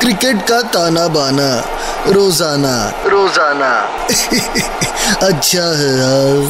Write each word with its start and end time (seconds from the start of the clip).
Cricket 0.00 0.36
का 0.48 0.60
ताना 0.72 1.06
बाना 1.08 1.48
रोज़ाना। 2.06 2.74
रोज़ाना। 3.06 3.70
अच्छा 5.26 5.64
है 5.78 5.90
यार। 5.98 6.40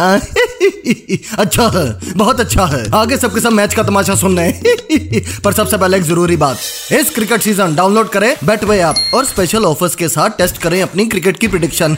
अच्छा 1.38 1.66
है 1.74 2.14
बहुत 2.16 2.40
अच्छा 2.40 2.66
है। 2.66 2.90
आगे 2.94 3.16
सबके 3.16 3.40
सब 3.40 3.52
मैच 3.52 3.74
का 3.74 3.82
तमाशा 3.82 4.14
सुनने 4.14 4.50
पर 5.44 5.52
सबसे 5.52 5.76
पहले 5.76 5.96
एक 5.96 6.02
ज़रूरी 6.02 6.36
बात 6.36 6.56
इस 6.92 7.10
क्रिकेट 7.14 7.40
सीज़न 7.42 7.74
डाउनलोड 7.74 8.08
करें 8.08 8.34
बेटवे 8.44 8.78
ऐप 8.80 9.14
और 9.14 9.24
स्पेशल 9.24 9.64
ऑफर्स 9.64 9.94
के 9.94 10.08
साथ 10.08 10.30
टेस्ट 10.38 10.58
करें 10.58 10.80
अपनी 10.82 11.06
क्रिकेट 11.06 11.38
की 11.38 11.48
प्रिडिक्शन 11.48 11.96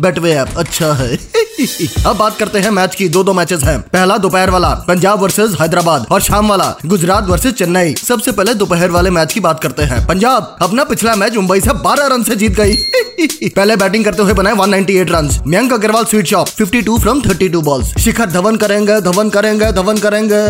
बेटवे 0.00 0.32
ऐप 0.32 0.48
अच्छा 0.56 0.92
है। 0.92 1.14
अब 2.06 2.16
बात 2.16 2.36
करते 2.38 2.58
हैं 2.58 2.70
मैच 2.70 2.94
की 2.94 3.08
दो 3.08 3.22
दो 3.24 3.32
मैचेस 3.32 3.62
हैं। 3.64 3.80
पहला 3.82 4.16
दोपहर 4.16 4.50
वाला, 4.50 4.68
पंजाब 4.88 5.22
वर्सेस 5.22 5.56
हैदराबाद, 5.60 6.06
और 6.10 6.20
शाम 6.22 6.48
वाला, 6.48 6.74
गुजरात 6.86 7.28
वर्सेस 7.28 7.52
चेन्नई। 7.52 7.94
सबसे 7.98 8.32
पहले 8.32 8.54
दोपहर 8.54 8.90
वाले 8.90 9.10
मैच 9.10 9.32
की 9.32 9.40
बात 9.40 9.62
करते 9.62 9.82
हैं। 9.82 10.06
पंजाब 10.06 10.56
अपना 10.62 10.84
पिछला 10.84 11.14
मैच 11.14 11.34
मुंबई 11.34 11.60
से 11.60 11.72
12 11.84 12.06
रन 12.06 12.22
से 12.22 12.36
जीत 12.36 12.56
गई। 12.56 12.76
पहले 13.48 13.76
बैटिंग 13.76 14.04
करते 14.04 14.22
हुए 14.22 14.32
बनाए 14.32 14.54
198 14.54 15.10
run 15.10 15.30
Mayank 15.46 15.72
Agarwal 15.72 16.04
sweet 16.04 16.26
shop 16.26 16.48
52 16.58 16.98
from 16.98 17.20
32 17.20 17.60
balls 17.60 17.96
Shikhar 17.98 18.30
Dhawan 18.30 18.56
करेंगे 18.56 19.00
धवन 19.00 19.28
करेंगे 19.28 19.70
धवन 19.72 19.98
करेंगे, 19.98 20.40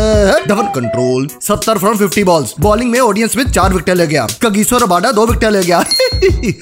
Dhawan 0.49 0.67
control 0.75 1.29
70 1.43 1.79
from 1.79 1.97
50 1.99 2.25
balls 2.25 2.55
bowling 2.61 2.91
में 2.91 2.99
ऑडियंस 3.01 3.37
में 3.37 3.45
चार 3.45 3.75
विकेट 3.75 3.97
ले 3.97 4.07
गया। 4.07 4.27
कगीसो 4.43 4.79
रबाडा 4.79 5.13
दो 5.13 5.27
विकेट 5.27 5.53
ले 5.53 5.63
गया। 5.63 5.85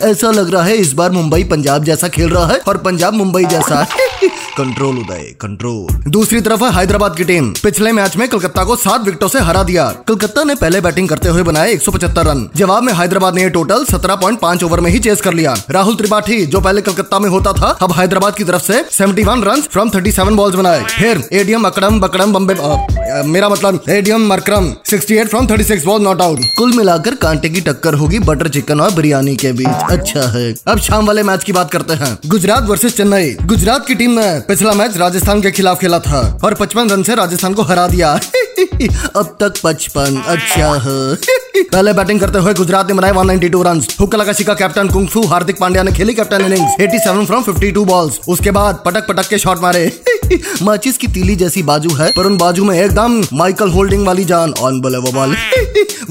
ऐसा 0.02 0.30
लग 0.30 0.52
रहा 0.54 0.62
है 0.62 0.76
इस 0.76 0.92
बार 0.92 1.10
मुंबई 1.10 1.45
पंजाब 1.45 1.84
जैसा 1.84 2.09
खेल 2.09 2.30
रहा 2.34 2.47
है 2.47 2.61
और 2.69 2.77
पंजाब 2.83 3.15
मुंबई 3.15 3.45
जैसा 3.47 3.87
कंट्रोल 4.28 4.98
उदय 4.98 5.34
कंट्रोल 5.41 6.10
दूसरी 6.10 6.41
तरफ़ 6.41 6.65
हैदराबाद 6.65 7.16
की 7.16 7.24
टीम। 7.24 7.52
पिछले 7.62 7.92
मैच 7.92 8.16
में 8.16 8.28
कलकत्ता 8.28 8.65
को 8.65 8.77
सात 8.77 9.05
विकेटों 9.05 9.28
से 9.28 9.41
हरा 9.41 9.62
दिया। 9.62 9.84
कलकत्ता 10.09 10.45
ने 10.45 10.55
पहले 10.55 10.80
बैटिंग 10.80 11.09
करते 11.09 11.29
हुए 11.29 11.43
बनाए 11.43 11.73
175 11.73 12.26
रन। 12.26 12.48
जवाब 12.57 12.82
में 12.82 12.93
हैदराबाद 12.93 13.35
ने 13.35 13.43
ये 13.43 13.51
टोटल 13.51 13.85
17.5 13.85 14.65
ओवर 14.65 14.80
में 14.80 14.90
ही 14.90 14.98
चेस 14.98 15.21
कर 15.21 15.35
लिया। 15.35 15.54
राहुल 15.71 15.95
त्रिपाठी, 15.95 16.45
जो 16.46 16.60
पहले 16.60 16.80
कलकत्ता 16.80 17.18
में 17.18 17.29
होता 17.30 17.52
था, 17.52 17.76
अब 17.82 17.93
हैदराबाद 17.93 18.35
की 18.35 18.45
तरफ़ 18.45 18.63
से 18.63 18.85
71 18.93 19.45
रन 19.45 19.60
फ्रॉम 19.63 19.90
37 19.90 20.37
बॉल्स 20.37 20.54
बनाए। 20.54 20.82
फिर 20.91 21.23
एडीएम 21.32 21.66
अकड़म, 21.66 22.01
बकड़म, 22.01 22.32
बम्बे 22.32 22.54
मेरा 23.24 23.48
मतलब 23.48 23.82
Aiden 23.88 24.26
Markram 24.26 24.73
68 24.87 25.29
from 25.29 25.46
36 25.46 25.85
ball 25.85 26.02
not 26.02 26.20
out 26.20 26.41
कुल 26.59 26.73
मिलाकर 26.73 27.15
कांटे 27.15 27.48
की 27.48 27.60
टक्कर 27.60 27.95
होगी 27.95 28.18
बटर 28.18 28.48
चिकन 28.48 28.80
और 28.80 28.91
बिरयानी 28.91 29.37
के 29.37 29.52
बीच। 29.52 29.91
अच्छा 29.91 30.20
है। 30.32 30.54
अब 30.66 30.79
शाम 30.79 31.07
वाले 31.07 31.23
मैच 31.23 31.45
की 31.45 31.52
बात 31.52 31.70
करते 31.70 31.95
हैं। 31.95 32.18
गुजरात 32.26 32.65
वर्सेज 32.65 32.96
चेन्नई। 32.96 33.30
गुजरात 33.43 33.87
की 33.87 33.95
टीम 33.95 34.10
ने 34.15 34.40
पिछला 34.40 34.73
मैच 34.73 34.96
राजस्थान 34.96 35.40
के 35.43 35.51
खिलाफ 35.51 35.80
खेला 35.80 35.98
था 35.98 36.38
और 36.45 36.54
55 36.54 36.90
रन 36.93 37.02
से 37.02 37.15
राजस्थान 37.15 37.54
को 37.54 37.62
हरा 37.62 37.87
दिया। 37.88 38.12
अब 39.16 39.37
तक 39.43 39.54
55 39.65 40.23
अच्छा 40.26 40.73
है। 40.73 41.15
पहले 41.73 41.93
बैटिंग 41.93 42.20
करते 42.20 42.38
हुए 42.38 42.54
गुजरात 42.54 42.88
ने 42.88 42.95
बनाए 42.95 43.12
192 43.12 43.65
रन 43.65 43.82
हुक्का 44.01 44.18
का 44.18 44.54
कैप्टन 44.54 44.88
कुंगफू, 44.88 45.26
हार्दिक 45.26 45.59
पांड्या 45.59 45.82
ने 45.82 45.92
खेली 45.92 46.15
कैप्टन 46.15 46.40
इनिंग्स। 46.40 46.76
87 46.80 47.26
फ्रॉम 47.26 47.42
52 47.42 47.85
बॉल्स 47.85 48.20
उसके 48.29 48.51
बाद 48.51 48.82
पटक 48.85 49.07
पटक 49.09 49.29
के 49.29 49.38
शॉट 49.38 49.62
मारे। 49.62 50.04
माचिस 50.62 50.98
की 50.98 51.06
तीली 51.06 51.36
जैसी 51.36 51.62
बाजू 51.62 51.94
है, 51.94 52.10
पर 52.16 52.26
उन 52.26 52.36
बाजू 52.36 52.64
में 52.64 52.78
एकदम 52.80 53.22
माइकल 53.32 53.68
होल्डिंग 53.68 54.06
वाली 54.06 54.24
जान 54.24 54.52
ऑन 54.52 54.74
अनबिलीवेबल 54.74 55.36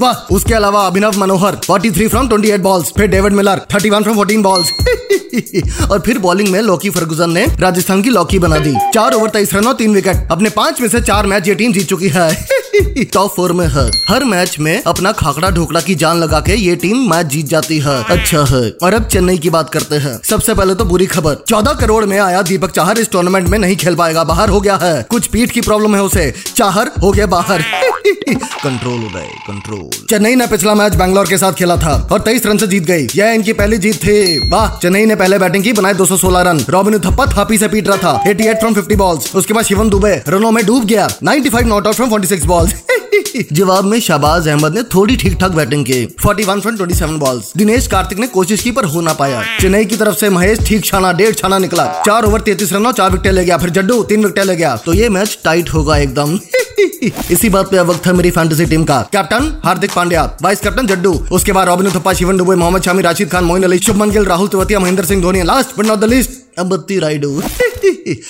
वाह, 0.00 0.34
उसके 0.34 0.54
अलावा 0.54 0.86
अभिनव 0.86 1.18
मनोहर 1.18 1.56
43 1.70 2.08
फ्रॉम 2.08 2.28
28 2.28 2.58
बॉल्स 2.58 2.92
फिर 2.96 3.06
डेविड 3.06 3.32
मिलर 3.32 3.60
31 3.72 4.02
फ्रॉम 4.02 4.18
14 4.18 4.42
बॉल्स 4.42 4.70
और 5.90 6.00
फिर 6.00 6.18
बॉलिंग 6.18 6.48
में 6.48 6.60
लॉकी 6.60 6.90
फर्गुसन 6.90 7.30
ने 7.30 7.46
राजस्थान 7.60 8.02
की 8.02 8.10
लॉकी 8.10 8.38
बना 8.38 8.58
दी। 8.58 8.74
चार 8.94 9.14
ओवर 9.14 9.30
तेईस 9.30 9.54
रनों, 9.54 9.74
तीन 9.74 9.94
विकेट 9.94 10.28
अपने 10.30 10.50
पाँच 10.50 10.80
में 10.80 10.88
से 10.88 11.00
चार 11.00 11.26
मैच 11.26 11.48
ये 11.48 11.54
टीम 11.54 11.72
जीत 11.72 11.88
चुकी 11.88 12.08
है। 12.08 12.46
टॉप 12.82 13.34
फोर 13.36 13.52
में 13.52 13.66
है। 13.66 13.90
हर 14.08 14.24
मैच 14.24 14.56
में 14.58 14.82
अपना 14.86 15.12
खाकड़ा 15.12 15.50
ढोकड़ा 15.50 15.80
की 15.80 15.94
जान 15.94 16.18
लगा 16.18 16.40
के 16.40 16.54
ये 16.54 16.76
टीम 16.76 17.10
मैच 17.10 17.26
जीत 17.26 17.46
जाती 17.46 17.78
है। 17.78 18.04
अच्छा 18.04 18.44
है। 18.44 18.72
और 18.82 18.94
अब 18.94 19.04
चेन्नई 19.04 19.38
की 19.38 19.50
बात 19.50 19.70
करते 19.70 19.96
हैं। 19.96 20.20
सबसे 20.24 20.54
पहले 20.54 20.74
तो 20.74 20.84
बुरी 20.84 21.06
खबर। 21.06 21.36
चौदह 21.48 21.72
करोड़ 21.72 22.04
में 22.04 22.18
आया 22.18 22.42
दीपक 22.42 22.70
चाहर 22.70 22.98
इस 22.98 23.10
टूर्नामेंट 23.10 23.48
में 23.48 23.58
नहीं 23.58 23.76
खेल 23.76 23.94
पाएगा। 23.94 24.24
बाहर 24.24 24.48
हो 24.48 24.60
गया 24.60 24.76
है। 24.76 25.02
कुछ 25.02 25.26
पीठ 25.26 25.50
की 25.50 25.60
प्रॉब्लम 25.60 25.94
है 25.94 26.02
उसे। 26.02 26.34
चाहर 26.56 26.90
हो 27.02 27.10
गया 27.10 27.26
बाहर। 27.26 27.64
कंट्रोल 28.64 28.94
उदय 28.94 29.28
कंट्रोल 29.48 30.06
चेन्नई 30.10 30.34
ने 30.34 30.46
पिछला 30.46 30.74
मैच 30.74 30.94
बैंगलोर 30.94 31.26
के 31.26 31.38
साथ 31.38 31.52
खेला 31.52 31.76
था 31.76 32.08
और 32.12 32.20
तेईस 32.20 32.46
रन 32.46 32.58
से 32.58 32.66
जीत 32.66 32.84
गई। 32.84 33.06
यह 33.16 33.26
इनकी 33.26 33.52
पहली 33.52 33.78
जीत 33.78 33.96
थी। 33.96 34.50
वाह 34.50 34.78
चेन्नई 34.78 35.04
ने 35.06 35.16
पहले 35.16 35.38
बैटिंग 35.38 35.64
की 35.64 35.72
बनाए 35.72 35.94
216 35.94 36.40
रन। 36.40 36.64
रॉबिन 36.70 36.98
थप्पा 36.98 37.26
थापी 37.26 37.58
से 37.58 37.68
पीट 37.68 37.88
रहा 37.88 37.96
था। 37.96 38.22
88 38.24 38.60
फ्रॉम 38.60 38.74
50 38.74 38.96
बॉल्स 38.96 39.34
उसके 39.36 39.54
बाद 39.54 39.64
शिवम 39.64 39.90
दुबे 39.90 40.22
रनों 40.28 40.50
में 40.50 40.64
डूब 40.66 40.84
गया। 40.84 41.08
95 41.22 41.66
नॉट 41.66 41.86
आउट 41.86 41.94
फ्रॉम 41.94 42.10
46 42.10 42.44
बॉल्स 42.44 42.63
जवाब 43.52 43.84
में 43.84 44.00
शाबाज 44.00 44.48
अहमद 44.48 44.74
ने 44.74 44.82
थोड़ी 44.82 45.16
ठीक 45.16 45.36
ठाक 45.40 45.50
बैटिंग 45.50 45.84
की। 45.84 46.06
41 46.26 46.60
फ्रॉम 46.60 46.76
27 46.76 47.18
बॉल्स 47.18 47.52
दिनेश 47.56 47.86
कार्तिक 47.86 48.18
ने 48.18 48.26
कोशिश 48.26 48.62
की 48.62 48.70
पर 48.70 48.84
हो 48.84 49.00
ना 49.00 49.12
पाया। 49.12 49.42
चेन्नई 49.60 49.84
की 49.84 49.96
तरफ़ 49.96 50.16
से 50.16 50.30
महेश 50.30 50.58
ठीक 50.58 50.84
छाना, 50.84 51.12
डेढ़ 51.12 51.34
छाना 51.34 51.58
निकला। 51.58 51.86
चार 52.06 52.24
ओवर 52.24 52.40
तैतीस 52.40 52.72
रन 52.72 52.86
और 52.86 52.92
चार 52.92 53.10
विकेट 53.10 53.32
ले 53.32 53.44
गया। 53.44 53.58
फिर 53.58 53.70
जड्डू 53.70 54.02
तीन 54.02 54.24
विकेट 54.24 54.44
ले 54.44 54.56
गया। 54.56 54.76
तो 54.76 54.92
ये 54.92 55.08
मैच 55.08 55.38
टाइट 55.44 55.74
होगा 55.74 55.96
एकदम। 55.96 56.38
इसी 57.30 57.48
बात 57.48 57.70
पे 57.70 57.80
वक्त 57.80 58.06
है 58.06 58.12
मेरी 58.12 58.30
फैंटेसी 58.30 58.66
टीम 58.66 58.84
का। 58.84 59.00
Captain 59.12 59.60
Hardik 59.64 59.92
Pandya 59.92 60.24
vice 60.42 60.60
captain 60.60 60.86
Jaddu. 60.86 61.12
उसके 61.32 61.52
बाद 61.52 61.68
Robin 61.68 61.90
Uthappa 61.90 62.12
Shivam 62.12 62.36
Dube 62.36 62.56
Mohammed 62.56 62.82
Shami, 62.82 63.02
Rashid 63.02 63.30
Khan, 63.30 63.44
Moeen 63.44 63.62
Ali, 63.62 63.78
Shubman 63.78 64.10
Gill, 64.10 64.24
Rahul 64.24 64.48
Tewatia 64.48 64.80
Mahendra 64.80 65.04
Singh 65.04 65.22
Dhoni 65.22 65.42
last 65.42 65.78
but 65.78 65.86
not 65.86 65.98
the 65.98 66.04
list 66.04 66.30
Ambati 66.58 66.98
Rayudu 66.98 67.42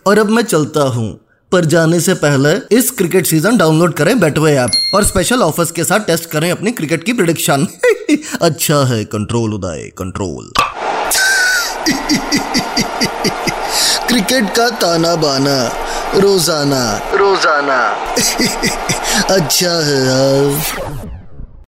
और 0.07 0.19
अब 0.19 0.31
मैं 0.31 0.43
चलता 0.43 0.81
हूँ। 0.81 1.24
पर 1.55 1.65
जाने 1.65 2.01
से 2.01 2.15
पहले 2.15 2.77
इस 2.77 2.91
क्रिकेट 2.91 3.27
सीज़न 3.27 3.57
डाउनलोड 3.57 3.95
करें 3.95 4.21
बेटवे 4.21 4.53
ऐप 4.57 4.71
और 4.95 5.05
स्पेशल 5.05 5.43
ऑफर्स 5.43 5.71
के 5.71 5.85
साथ 5.85 6.01
टेस्ट 6.01 6.31
करें 6.31 6.51
अपनी 6.51 6.71
क्रिकेट 6.71 7.05
की 7.05 7.13
प्रिडिक्शन 7.13 7.67
अच्छा 8.41 8.85
है 8.85 9.05
कंट्रोल 9.05 9.55
उदय 9.55 9.91
कंट्रोल 9.99 10.53
क्रिकेट 14.09 14.51
का 14.57 14.69
ताना 14.71 15.17
बाना 15.17 15.57
रोज़ाना। 16.15 17.03
रोज़ाना। 17.15 17.79
अच्छा 19.35 19.71
है 19.71 20.01
यार 20.07 21.24